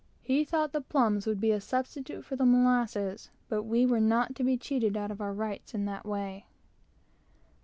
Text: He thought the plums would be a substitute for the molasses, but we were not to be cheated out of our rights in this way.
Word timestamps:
He 0.23 0.43
thought 0.43 0.71
the 0.71 0.81
plums 0.81 1.27
would 1.27 1.39
be 1.39 1.51
a 1.51 1.61
substitute 1.61 2.25
for 2.25 2.35
the 2.35 2.43
molasses, 2.43 3.29
but 3.49 3.61
we 3.61 3.85
were 3.85 3.99
not 3.99 4.33
to 4.37 4.43
be 4.43 4.57
cheated 4.57 4.97
out 4.97 5.11
of 5.11 5.21
our 5.21 5.31
rights 5.31 5.75
in 5.75 5.85
this 5.85 6.03
way. 6.03 6.47